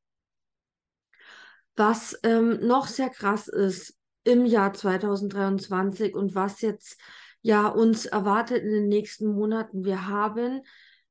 Was 1.76 2.18
ähm, 2.24 2.58
noch 2.66 2.88
sehr 2.88 3.08
krass 3.08 3.48
ist 3.48 3.96
im 4.24 4.46
Jahr 4.46 4.72
2023 4.72 6.14
und 6.14 6.34
was 6.34 6.60
jetzt 6.60 6.98
ja 7.44 7.68
uns 7.68 8.06
erwartet 8.06 8.64
in 8.64 8.70
den 8.70 8.88
nächsten 8.88 9.26
Monaten, 9.26 9.84
wir 9.84 10.08
haben 10.08 10.62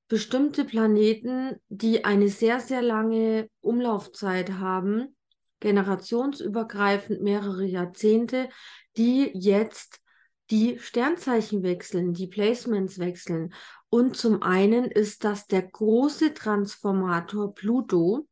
bestimmte 0.07 0.65
Planeten, 0.65 1.57
die 1.69 2.05
eine 2.05 2.27
sehr, 2.27 2.59
sehr 2.59 2.81
lange 2.81 3.49
Umlaufzeit 3.61 4.53
haben, 4.53 5.15
generationsübergreifend 5.59 7.21
mehrere 7.21 7.65
Jahrzehnte, 7.65 8.49
die 8.97 9.29
jetzt 9.35 10.01
die 10.49 10.79
Sternzeichen 10.79 11.61
wechseln, 11.61 12.13
die 12.13 12.27
Placements 12.27 12.97
wechseln. 12.97 13.53
Und 13.89 14.17
zum 14.17 14.41
einen 14.41 14.85
ist 14.85 15.23
das 15.23 15.45
der 15.45 15.61
große 15.61 16.33
Transformator 16.33 17.53
Pluto, 17.53 18.27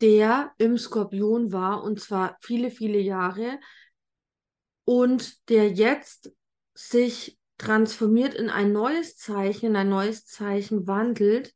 der 0.00 0.52
im 0.58 0.78
Skorpion 0.78 1.52
war 1.52 1.82
und 1.82 2.00
zwar 2.00 2.38
viele, 2.42 2.70
viele 2.70 3.00
Jahre 3.00 3.58
und 4.88 5.50
der 5.50 5.70
jetzt 5.70 6.32
sich 6.72 7.38
transformiert 7.58 8.32
in 8.32 8.48
ein 8.48 8.72
neues 8.72 9.18
Zeichen, 9.18 9.66
in 9.66 9.76
ein 9.76 9.90
neues 9.90 10.24
Zeichen 10.24 10.86
wandelt 10.86 11.52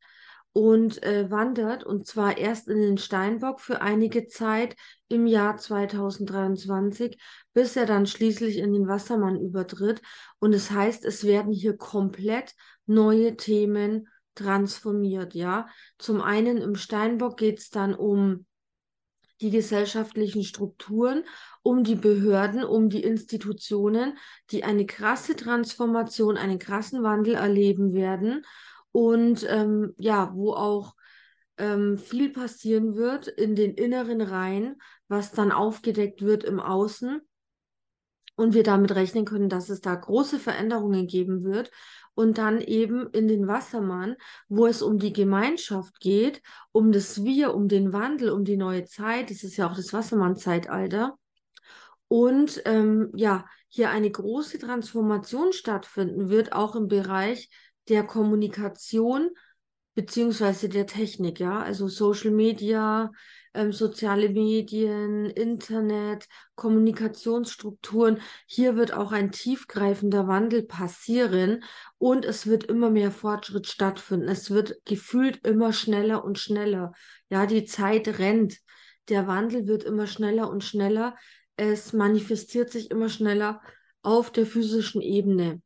und 0.53 1.03
äh, 1.03 1.31
wandert 1.31 1.83
und 1.83 2.07
zwar 2.07 2.37
erst 2.37 2.69
in 2.69 2.83
den 2.83 2.99
Steinbock 2.99 3.63
für 3.63 3.81
einige 3.81 4.27
Zeit 4.27 4.77
im 5.09 5.27
Jahr 5.27 5.57
2023, 5.57 7.19
bis 7.55 7.75
er 7.75 7.87
dann 7.87 8.05
schließlich 8.05 8.59
in 8.59 8.75
den 8.75 8.87
Wassermann 8.87 9.41
übertritt. 9.41 10.03
Und 10.39 10.53
es 10.53 10.69
das 10.69 10.77
heißt, 10.77 11.05
es 11.07 11.25
werden 11.25 11.55
hier 11.55 11.79
komplett 11.79 12.55
neue 12.85 13.35
Themen 13.39 14.09
transformiert, 14.35 15.33
ja. 15.33 15.69
Zum 15.97 16.21
einen 16.21 16.59
im 16.59 16.75
Steinbock 16.75 17.39
geht 17.39 17.61
es 17.61 17.71
dann 17.71 17.95
um 17.95 18.45
die 19.43 19.51
gesellschaftlichen 19.51 20.45
Strukturen, 20.45 21.25
um 21.63 21.85
die 21.85 21.97
Behörden, 21.97 22.65
um 22.65 22.89
die 22.89 23.03
Institutionen, 23.03 24.17
die 24.51 24.65
eine 24.65 24.87
krasse 24.87 25.37
Transformation, 25.37 26.37
einen 26.37 26.59
krassen 26.59 27.03
Wandel 27.03 27.35
erleben 27.35 27.93
werden. 27.93 28.45
Und 28.93 29.47
ähm, 29.49 29.95
ja, 29.99 30.33
wo 30.35 30.53
auch 30.53 30.95
ähm, 31.59 31.99
viel 31.99 32.31
passieren 32.31 32.95
wird 32.95 33.27
in 33.27 33.57
den 33.57 33.75
inneren 33.75 34.21
Reihen, 34.21 34.81
was 35.09 35.33
dann 35.33 35.53
aufgedeckt 35.53 36.23
wird 36.23 36.45
im 36.45 36.61
Außen 36.61 37.21
und 38.37 38.55
wir 38.55 38.63
damit 38.63 38.95
rechnen 38.95 39.25
können, 39.25 39.49
dass 39.49 39.69
es 39.69 39.81
da 39.81 39.95
große 39.95 40.39
Veränderungen 40.39 41.07
geben 41.07 41.45
wird. 41.45 41.71
Und 42.15 42.37
dann 42.37 42.61
eben 42.61 43.09
in 43.13 43.27
den 43.27 43.49
Wassermann, 43.49 44.17
wo 44.49 44.67
es 44.67 44.83
um 44.83 44.99
die 44.99 45.15
Gemeinschaft 45.15 45.99
geht, 45.99 46.43
um 46.71 46.93
das 46.93 47.25
Wir, 47.25 47.55
um 47.55 47.69
den 47.69 47.95
Wandel, 47.95 48.31
um 48.31 48.45
die 48.45 48.59
neue 48.59 48.85
Zeit. 48.85 49.31
Das 49.31 49.43
ist 49.43 49.57
ja 49.57 49.67
auch 49.67 49.75
das 49.75 49.95
Wassermann-Zeitalter. 49.95 51.17
Und 52.09 52.61
ähm, 52.67 53.11
ja, 53.15 53.47
hier 53.69 53.89
eine 53.89 54.11
große 54.11 54.59
Transformation 54.59 55.55
stattfinden 55.55 56.29
wird, 56.29 56.53
auch 56.53 56.77
im 56.77 56.89
Bereich 56.89 57.49
der 57.89 58.05
Kommunikation 58.05 59.31
beziehungsweise 59.95 60.69
der 60.69 60.87
Technik, 60.87 61.41
ja, 61.41 61.61
also 61.61 61.89
Social 61.89 62.31
Media, 62.31 63.11
ähm, 63.55 63.73
soziale 63.73 64.29
Medien, 64.31 65.27
Internet, 65.27 66.27
Kommunikationsstrukturen. 66.55 68.21
Hier 68.47 68.77
wird 68.77 68.95
auch 68.95 69.13
ein 69.13 69.31
tiefgreifender 69.31 70.27
Wandel 70.27 70.63
passieren 70.63 71.63
und 71.99 72.25
es 72.25 72.47
wird 72.47 72.65
immer 72.65 72.91
mehr 72.91 73.11
Fortschritt 73.11 73.67
stattfinden. 73.67 74.29
Es 74.29 74.51
wird 74.51 74.77
gefühlt 74.85 75.47
immer 75.47 75.73
schneller 75.73 76.25
und 76.25 76.39
schneller. 76.39 76.93
Ja, 77.29 77.47
die 77.47 77.65
Zeit 77.65 78.19
rennt. 78.19 78.59
Der 79.09 79.27
Wandel 79.27 79.67
wird 79.67 79.85
immer 79.85 80.07
schneller 80.07 80.49
und 80.49 80.65
schneller. 80.65 81.17
Es 81.57 81.93
manifestiert 81.93 82.71
sich 82.71 82.91
immer 82.91 83.09
schneller 83.09 83.61
auf 84.03 84.33
der 84.33 84.47
physischen 84.47 85.03
Ebene. 85.03 85.61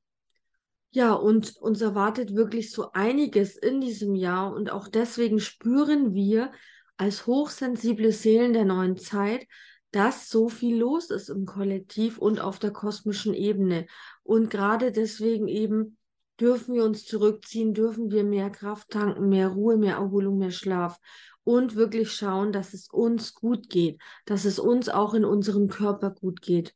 Ja, 0.96 1.12
und 1.12 1.58
uns 1.58 1.82
erwartet 1.82 2.34
wirklich 2.34 2.72
so 2.72 2.90
einiges 2.92 3.58
in 3.58 3.82
diesem 3.82 4.14
Jahr 4.14 4.54
und 4.54 4.72
auch 4.72 4.88
deswegen 4.88 5.40
spüren 5.40 6.14
wir 6.14 6.52
als 6.96 7.26
hochsensible 7.26 8.12
Seelen 8.12 8.54
der 8.54 8.64
neuen 8.64 8.96
Zeit, 8.96 9.46
dass 9.90 10.30
so 10.30 10.48
viel 10.48 10.78
los 10.78 11.10
ist 11.10 11.28
im 11.28 11.44
Kollektiv 11.44 12.16
und 12.16 12.40
auf 12.40 12.58
der 12.58 12.70
kosmischen 12.70 13.34
Ebene. 13.34 13.86
Und 14.22 14.48
gerade 14.48 14.90
deswegen 14.90 15.48
eben 15.48 15.98
dürfen 16.40 16.74
wir 16.74 16.84
uns 16.84 17.04
zurückziehen, 17.04 17.74
dürfen 17.74 18.10
wir 18.10 18.24
mehr 18.24 18.48
Kraft 18.48 18.88
tanken, 18.88 19.28
mehr 19.28 19.48
Ruhe, 19.48 19.76
mehr 19.76 19.96
Erholung, 19.96 20.38
mehr 20.38 20.50
Schlaf 20.50 20.98
und 21.44 21.76
wirklich 21.76 22.10
schauen, 22.10 22.52
dass 22.52 22.72
es 22.72 22.88
uns 22.88 23.34
gut 23.34 23.68
geht, 23.68 24.00
dass 24.24 24.46
es 24.46 24.58
uns 24.58 24.88
auch 24.88 25.12
in 25.12 25.26
unserem 25.26 25.68
Körper 25.68 26.12
gut 26.12 26.40
geht. 26.40 26.74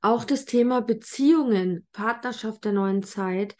Auch 0.00 0.24
das 0.24 0.44
Thema 0.44 0.80
Beziehungen, 0.80 1.86
Partnerschaft 1.92 2.64
der 2.64 2.72
neuen 2.72 3.02
Zeit 3.02 3.56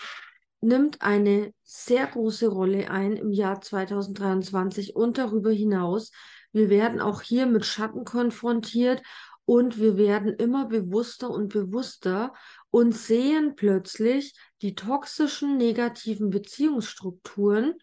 nimmt 0.61 1.03
eine 1.03 1.53
sehr 1.63 2.07
große 2.07 2.49
Rolle 2.49 2.91
ein 2.91 3.17
im 3.17 3.33
Jahr 3.33 3.61
2023 3.61 4.97
und 4.97 5.19
darüber 5.19 5.51
hinaus. 5.51 6.13
Wir 6.53 6.71
werden 6.71 7.01
auch 7.01 7.23
hier 7.23 7.47
mit 7.47 7.65
Schatten 7.65 8.05
konfrontiert 8.05 9.03
und 9.45 9.79
wir 9.79 9.97
werden 9.97 10.35
immer 10.35 10.67
bewusster 10.67 11.31
und 11.31 11.53
bewusster 11.53 12.35
und 12.71 12.95
sehen 12.95 13.55
plötzlich 13.55 14.35
die 14.63 14.75
toxischen, 14.75 15.57
negativen 15.57 16.31
Beziehungsstrukturen, 16.31 17.75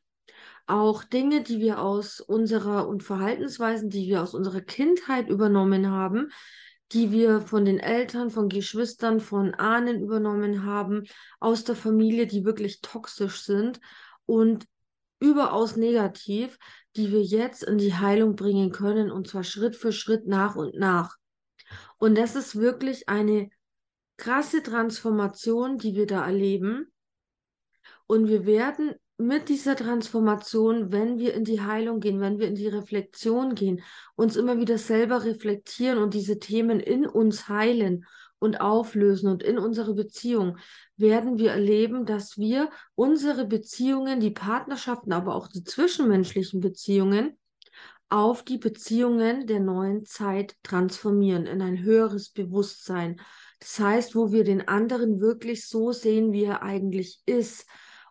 auch 0.65 1.03
Dinge, 1.03 1.41
die 1.41 1.59
wir 1.59 1.81
aus 1.81 2.19
unserer 2.19 2.87
und 2.87 3.03
Verhaltensweisen, 3.03 3.89
die 3.89 4.07
wir 4.07 4.21
aus 4.21 4.33
unserer 4.33 4.61
Kindheit 4.61 5.29
übernommen 5.29 5.89
haben, 5.89 6.29
die 6.91 7.11
wir 7.11 7.41
von 7.41 7.65
den 7.65 7.79
Eltern, 7.79 8.29
von 8.29 8.49
Geschwistern, 8.49 9.19
von 9.19 9.53
Ahnen 9.55 10.01
übernommen 10.01 10.65
haben, 10.65 11.03
aus 11.39 11.63
der 11.63 11.75
Familie, 11.75 12.27
die 12.27 12.45
wirklich 12.45 12.81
toxisch 12.81 13.41
sind 13.41 13.79
und 14.25 14.67
überaus 15.19 15.75
negativ, 15.75 16.59
die 16.95 17.11
wir 17.11 17.23
jetzt 17.23 17.63
in 17.63 17.77
die 17.77 17.95
Heilung 17.95 18.35
bringen 18.35 18.71
können 18.71 19.09
und 19.11 19.27
zwar 19.27 19.43
Schritt 19.43 19.75
für 19.75 19.91
Schritt 19.91 20.27
nach 20.27 20.55
und 20.55 20.75
nach. 20.75 21.17
Und 21.97 22.17
das 22.17 22.35
ist 22.35 22.55
wirklich 22.55 23.09
eine 23.09 23.49
krasse 24.17 24.61
Transformation, 24.61 25.77
die 25.77 25.95
wir 25.95 26.05
da 26.05 26.25
erleben. 26.25 26.91
Und 28.05 28.27
wir 28.27 28.45
werden 28.45 28.93
mit 29.25 29.49
dieser 29.49 29.75
Transformation, 29.75 30.91
wenn 30.91 31.17
wir 31.17 31.33
in 31.33 31.43
die 31.43 31.61
Heilung 31.61 31.99
gehen, 31.99 32.19
wenn 32.19 32.39
wir 32.39 32.47
in 32.47 32.55
die 32.55 32.67
Reflexion 32.67 33.55
gehen, 33.55 33.81
uns 34.15 34.35
immer 34.35 34.59
wieder 34.59 34.77
selber 34.77 35.23
reflektieren 35.23 35.97
und 35.97 36.13
diese 36.13 36.39
Themen 36.39 36.79
in 36.79 37.05
uns 37.05 37.47
heilen 37.47 38.05
und 38.39 38.59
auflösen 38.59 39.29
und 39.29 39.41
in 39.41 39.57
unsere 39.57 39.93
Beziehung, 39.93 40.57
werden 40.97 41.37
wir 41.37 41.51
erleben, 41.51 42.05
dass 42.05 42.37
wir 42.37 42.69
unsere 42.95 43.45
Beziehungen, 43.45 44.19
die 44.19 44.31
Partnerschaften, 44.31 45.13
aber 45.13 45.35
auch 45.35 45.47
die 45.47 45.63
zwischenmenschlichen 45.63 46.59
Beziehungen 46.59 47.37
auf 48.09 48.43
die 48.43 48.57
Beziehungen 48.57 49.47
der 49.47 49.59
neuen 49.59 50.05
Zeit 50.05 50.55
transformieren, 50.61 51.47
in 51.47 51.61
ein 51.61 51.81
höheres 51.81 52.29
Bewusstsein. 52.29 53.19
Das 53.59 53.79
heißt, 53.79 54.15
wo 54.15 54.31
wir 54.31 54.43
den 54.43 54.67
anderen 54.67 55.19
wirklich 55.19 55.67
so 55.67 55.91
sehen, 55.93 56.31
wie 56.31 56.43
er 56.43 56.61
eigentlich 56.61 57.21
ist 57.25 57.65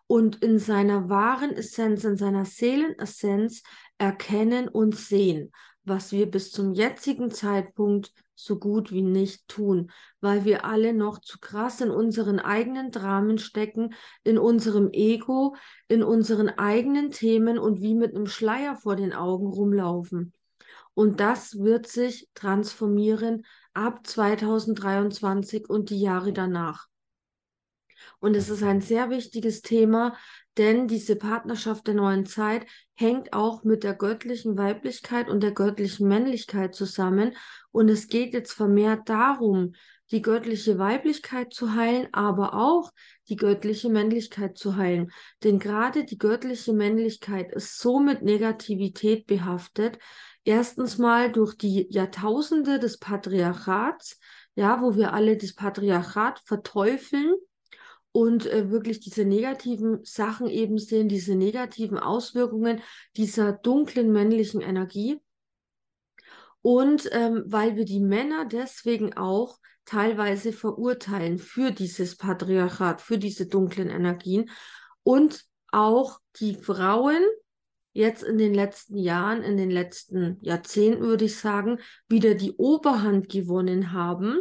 und 0.07 0.43
in 0.43 0.59
seiner 0.59 1.09
wahren 1.09 1.51
Essenz, 1.53 2.03
in 2.03 2.17
seiner 2.17 2.45
Seelenessenz 2.45 3.63
erkennen 3.97 4.67
und 4.67 4.95
sehen, 4.95 5.51
was 5.85 6.11
wir 6.11 6.29
bis 6.29 6.51
zum 6.51 6.73
jetzigen 6.73 7.31
Zeitpunkt 7.31 8.11
so 8.35 8.59
gut 8.59 8.91
wie 8.91 9.01
nicht 9.01 9.47
tun, 9.47 9.91
weil 10.19 10.43
wir 10.45 10.65
alle 10.65 10.93
noch 10.93 11.19
zu 11.19 11.39
krass 11.39 11.81
in 11.81 11.91
unseren 11.91 12.39
eigenen 12.39 12.91
Dramen 12.91 13.37
stecken, 13.37 13.93
in 14.23 14.37
unserem 14.37 14.89
Ego, 14.91 15.55
in 15.87 16.03
unseren 16.03 16.49
eigenen 16.49 17.11
Themen 17.11 17.57
und 17.57 17.81
wie 17.81 17.95
mit 17.95 18.15
einem 18.15 18.27
Schleier 18.27 18.75
vor 18.75 18.95
den 18.95 19.13
Augen 19.13 19.47
rumlaufen. 19.47 20.33
Und 20.93 21.19
das 21.19 21.59
wird 21.59 21.87
sich 21.87 22.29
transformieren 22.33 23.45
ab 23.73 24.05
2023 24.05 25.69
und 25.69 25.89
die 25.89 25.99
Jahre 25.99 26.33
danach. 26.33 26.87
Und 28.23 28.37
es 28.37 28.47
ist 28.47 28.63
ein 28.63 28.79
sehr 28.79 29.09
wichtiges 29.09 29.61
Thema, 29.63 30.15
denn 30.57 30.87
diese 30.87 31.17
Partnerschaft 31.17 31.87
der 31.87 31.95
neuen 31.95 32.25
Zeit 32.25 32.65
hängt 32.93 33.33
auch 33.33 33.65
mit 33.65 33.83
der 33.83 33.95
göttlichen 33.95 34.57
Weiblichkeit 34.57 35.27
und 35.27 35.43
der 35.43 35.51
göttlichen 35.51 36.07
Männlichkeit 36.07 36.73
zusammen. 36.73 37.35
Und 37.73 37.89
es 37.89 38.07
geht 38.07 38.31
jetzt 38.31 38.53
vermehrt 38.53 39.09
darum, 39.09 39.73
die 40.11 40.21
göttliche 40.21 40.79
Weiblichkeit 40.79 41.53
zu 41.53 41.75
heilen, 41.75 42.07
aber 42.13 42.53
auch 42.53 42.93
die 43.27 43.35
göttliche 43.35 43.89
Männlichkeit 43.89 44.57
zu 44.57 44.77
heilen. 44.77 45.11
Denn 45.43 45.59
gerade 45.59 46.05
die 46.05 46.17
göttliche 46.17 46.71
Männlichkeit 46.71 47.51
ist 47.51 47.77
so 47.77 47.99
mit 47.99 48.21
Negativität 48.21 49.27
behaftet. 49.27 49.99
Erstens 50.45 50.97
mal 50.97 51.29
durch 51.29 51.57
die 51.57 51.87
Jahrtausende 51.89 52.79
des 52.79 52.99
Patriarchats, 52.99 54.17
ja, 54.55 54.81
wo 54.81 54.95
wir 54.95 55.11
alle 55.11 55.35
das 55.35 55.53
Patriarchat 55.55 56.39
verteufeln 56.45 57.35
und 58.13 58.45
äh, 58.45 58.69
wirklich 58.69 58.99
diese 58.99 59.25
negativen 59.25 59.99
Sachen 60.03 60.47
eben 60.47 60.77
sehen, 60.77 61.09
diese 61.09 61.35
negativen 61.35 61.97
Auswirkungen 61.97 62.81
dieser 63.17 63.51
dunklen 63.51 64.13
männlichen 64.13 64.61
Energie. 64.61 65.19
Und 66.61 67.09
ähm, 67.11 67.43
weil 67.47 67.75
wir 67.75 67.83
die 67.83 67.99
Männer 67.99 68.45
deswegen 68.45 69.17
auch 69.17 69.57
teilweise 69.83 70.53
verurteilen 70.53 71.39
für 71.39 71.71
dieses 71.71 72.15
Patriarchat, 72.15 73.01
für 73.01 73.17
diese 73.17 73.47
dunklen 73.47 73.89
Energien 73.89 74.49
und 75.01 75.43
auch 75.71 76.19
die 76.39 76.53
Frauen 76.53 77.21
jetzt 77.93 78.23
in 78.23 78.37
den 78.37 78.53
letzten 78.53 78.97
Jahren, 78.97 79.41
in 79.41 79.57
den 79.57 79.71
letzten 79.71 80.37
Jahrzehnten 80.41 81.01
würde 81.01 81.25
ich 81.25 81.37
sagen, 81.37 81.79
wieder 82.07 82.35
die 82.35 82.53
Oberhand 82.53 83.27
gewonnen 83.27 83.91
haben 83.91 84.39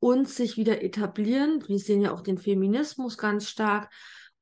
und 0.00 0.28
sich 0.28 0.56
wieder 0.56 0.82
etablieren. 0.82 1.62
Wir 1.66 1.78
sehen 1.78 2.00
ja 2.00 2.12
auch 2.12 2.20
den 2.20 2.38
Feminismus 2.38 3.18
ganz 3.18 3.48
stark. 3.48 3.90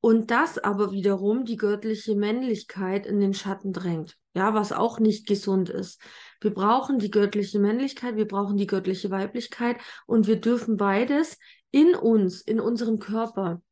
Und 0.00 0.30
das 0.30 0.58
aber 0.58 0.92
wiederum 0.92 1.44
die 1.44 1.56
göttliche 1.56 2.14
Männlichkeit 2.14 3.06
in 3.06 3.18
den 3.18 3.34
Schatten 3.34 3.72
drängt. 3.72 4.16
Ja, 4.34 4.54
was 4.54 4.70
auch 4.70 5.00
nicht 5.00 5.26
gesund 5.26 5.70
ist. 5.70 6.00
Wir 6.40 6.52
brauchen 6.52 6.98
die 6.98 7.10
göttliche 7.10 7.58
Männlichkeit, 7.58 8.16
wir 8.16 8.28
brauchen 8.28 8.58
die 8.58 8.66
göttliche 8.66 9.10
Weiblichkeit 9.10 9.78
und 10.06 10.26
wir 10.26 10.36
dürfen 10.36 10.76
beides 10.76 11.38
in 11.70 11.94
uns, 11.94 12.42
in 12.42 12.60
unserem 12.60 12.98
Körper 12.98 13.62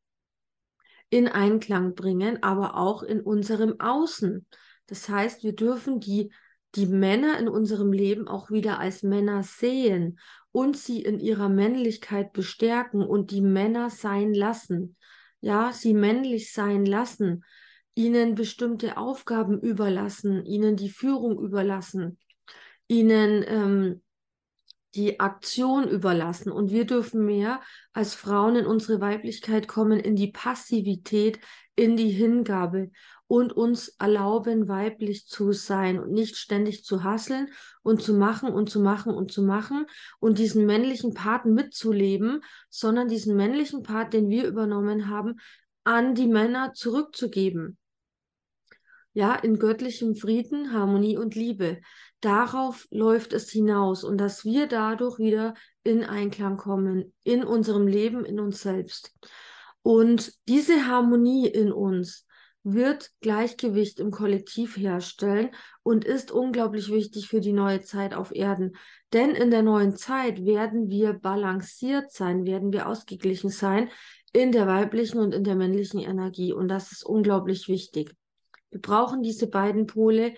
in 1.09 1.27
Einklang 1.27 1.93
bringen, 1.93 2.41
aber 2.41 2.77
auch 2.77 3.03
in 3.03 3.21
unserem 3.21 3.79
Außen. 3.79 4.47
Das 4.87 5.07
heißt, 5.07 5.43
wir 5.43 5.53
dürfen 5.53 5.99
die, 5.99 6.33
die 6.73 6.87
Männer 6.87 7.39
in 7.39 7.47
unserem 7.47 7.93
Leben 7.93 8.27
auch 8.27 8.49
wieder 8.49 8.79
als 8.79 9.03
Männer 9.03 9.43
sehen 9.43 10.19
und 10.55 10.77
sie 10.77 11.01
in 11.01 11.19
ihrer 11.19 11.49
Männlichkeit 11.49 12.31
bestärken 12.31 13.01
und 13.01 13.31
die 13.31 13.41
Männer 13.41 13.89
sein 13.89 14.33
lassen. 14.33 14.95
Ja, 15.41 15.73
sie 15.73 15.93
männlich 15.93 16.53
sein 16.53 16.85
lassen, 16.85 17.43
ihnen 17.93 18.35
bestimmte 18.35 18.95
Aufgaben 18.95 19.59
überlassen, 19.59 20.45
ihnen 20.45 20.77
die 20.77 20.87
Führung 20.87 21.37
überlassen, 21.37 22.19
ihnen 22.87 23.43
ähm, 23.45 24.01
die 24.93 25.19
Aktion 25.19 25.89
überlassen. 25.89 26.53
Und 26.53 26.71
wir 26.71 26.85
dürfen 26.85 27.25
mehr 27.25 27.59
als 27.91 28.15
Frauen 28.15 28.55
in 28.55 28.65
unsere 28.65 29.01
Weiblichkeit 29.01 29.67
kommen, 29.67 29.99
in 29.99 30.15
die 30.15 30.31
Passivität, 30.31 31.37
in 31.75 31.97
die 31.97 32.11
Hingabe 32.11 32.91
und 33.27 33.53
uns 33.53 33.89
erlauben, 33.99 34.67
weiblich 34.67 35.27
zu 35.27 35.51
sein 35.51 35.99
und 35.99 36.11
nicht 36.11 36.35
ständig 36.37 36.83
zu 36.83 37.03
hasseln 37.03 37.49
und 37.81 38.01
zu 38.01 38.13
machen 38.13 38.49
und 38.49 38.69
zu 38.69 38.79
machen 38.79 39.13
und 39.13 39.31
zu 39.31 39.41
machen 39.41 39.85
und 40.19 40.37
diesen 40.37 40.65
männlichen 40.65 41.13
Part 41.13 41.45
mitzuleben, 41.45 42.41
sondern 42.69 43.07
diesen 43.07 43.35
männlichen 43.35 43.83
Part, 43.83 44.13
den 44.13 44.29
wir 44.29 44.47
übernommen 44.47 45.09
haben, 45.09 45.35
an 45.83 46.15
die 46.15 46.27
Männer 46.27 46.73
zurückzugeben. 46.73 47.77
Ja, 49.13 49.33
in 49.35 49.59
göttlichem 49.59 50.15
Frieden, 50.15 50.73
Harmonie 50.73 51.17
und 51.17 51.35
Liebe. 51.35 51.79
Darauf 52.19 52.85
läuft 52.91 53.33
es 53.33 53.49
hinaus 53.49 54.03
und 54.03 54.17
dass 54.17 54.43
wir 54.43 54.67
dadurch 54.67 55.19
wieder 55.19 55.53
in 55.83 56.03
Einklang 56.03 56.57
kommen, 56.57 57.13
in 57.23 57.43
unserem 57.43 57.87
Leben, 57.87 58.25
in 58.25 58.39
uns 58.39 58.61
selbst. 58.61 59.13
Und 59.83 60.33
diese 60.47 60.87
Harmonie 60.87 61.47
in 61.47 61.71
uns, 61.71 62.25
wird 62.65 63.11
Gleichgewicht 63.21 63.99
im 63.99 64.09
Kollektiv 64.09 64.75
herstellen 64.75 65.51
und 65.83 66.03
ist 66.03 66.31
unglaublich 66.31 66.91
wichtig 66.91 67.27
für 67.27 67.39
die 67.39 67.53
neue 67.53 67.81
Zeit 67.81 68.15
auf 68.15 68.33
Erden. 68.33 68.75
Denn 69.13 69.29
in 69.31 69.51
der 69.51 69.61
neuen 69.61 69.95
Zeit 69.95 70.43
werden 70.43 70.89
wir 70.89 71.13
balanciert 71.13 72.11
sein, 72.11 72.43
werden 72.43 72.73
wir 72.73 72.89
ausgeglichen 72.89 73.51
sein 73.51 73.89
in 74.33 74.51
der 74.51 74.65
weiblichen 74.65 75.19
und 75.19 75.33
in 75.33 75.43
der 75.43 75.55
männlichen 75.55 75.99
Energie. 75.99 76.53
Und 76.53 76.67
das 76.67 76.91
ist 76.91 77.05
unglaublich 77.05 77.67
wichtig. 77.67 78.15
Wir 78.71 78.81
brauchen 78.81 79.21
diese 79.21 79.47
beiden 79.47 79.85
Pole 79.85 80.33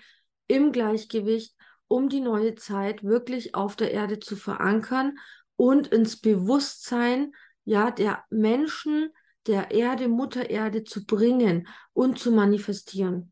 im 0.47 0.73
Gleichgewicht, 0.73 1.55
um 1.87 2.09
die 2.09 2.19
neue 2.19 2.55
Zeit 2.55 3.05
wirklich 3.05 3.55
auf 3.55 3.77
der 3.77 3.91
Erde 3.91 4.19
zu 4.19 4.35
verankern 4.35 5.17
und 5.55 5.87
ins 5.87 6.19
Bewusstsein 6.19 7.31
ja 7.63 7.89
der 7.89 8.25
Menschen 8.29 9.11
der 9.47 9.71
Erde, 9.71 10.07
Mutter 10.07 10.49
Erde 10.49 10.83
zu 10.83 11.05
bringen 11.05 11.67
und 11.93 12.19
zu 12.19 12.31
manifestieren. 12.31 13.31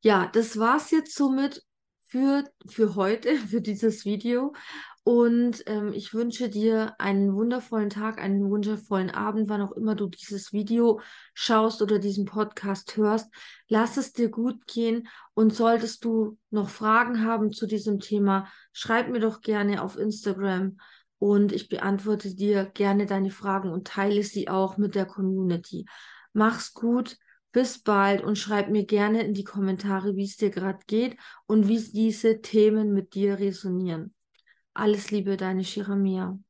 Ja, 0.00 0.26
das 0.26 0.58
war's 0.58 0.90
jetzt 0.90 1.14
somit 1.14 1.64
für, 2.08 2.44
für 2.66 2.94
heute, 2.94 3.36
für 3.48 3.60
dieses 3.60 4.04
Video. 4.04 4.54
Und 5.04 5.64
ähm, 5.66 5.92
ich 5.92 6.14
wünsche 6.14 6.48
dir 6.48 6.94
einen 7.00 7.34
wundervollen 7.34 7.90
Tag, 7.90 8.20
einen 8.20 8.48
wundervollen 8.48 9.10
Abend, 9.10 9.48
wann 9.48 9.60
auch 9.60 9.72
immer 9.72 9.96
du 9.96 10.06
dieses 10.06 10.52
Video 10.52 11.00
schaust 11.34 11.82
oder 11.82 11.98
diesen 11.98 12.24
Podcast 12.24 12.96
hörst. 12.96 13.28
Lass 13.66 13.96
es 13.96 14.12
dir 14.12 14.28
gut 14.28 14.64
gehen 14.68 15.08
und 15.34 15.52
solltest 15.52 16.04
du 16.04 16.38
noch 16.50 16.68
Fragen 16.68 17.24
haben 17.24 17.52
zu 17.52 17.66
diesem 17.66 17.98
Thema, 17.98 18.46
schreib 18.72 19.08
mir 19.08 19.18
doch 19.18 19.40
gerne 19.40 19.82
auf 19.82 19.98
Instagram 19.98 20.76
und 21.22 21.52
ich 21.52 21.68
beantworte 21.68 22.34
dir 22.34 22.64
gerne 22.64 23.06
deine 23.06 23.30
Fragen 23.30 23.70
und 23.70 23.86
teile 23.86 24.24
sie 24.24 24.48
auch 24.48 24.76
mit 24.76 24.96
der 24.96 25.06
Community. 25.06 25.86
Mach's 26.32 26.74
gut, 26.74 27.16
bis 27.52 27.78
bald 27.78 28.24
und 28.24 28.38
schreib 28.38 28.70
mir 28.70 28.84
gerne 28.86 29.22
in 29.22 29.32
die 29.32 29.44
Kommentare, 29.44 30.16
wie 30.16 30.24
es 30.24 30.36
dir 30.36 30.50
gerade 30.50 30.80
geht 30.88 31.16
und 31.46 31.68
wie 31.68 31.78
diese 31.78 32.40
Themen 32.40 32.92
mit 32.92 33.14
dir 33.14 33.38
resonieren. 33.38 34.16
Alles 34.74 35.12
Liebe, 35.12 35.36
deine 35.36 35.62
Shiramia. 35.62 36.40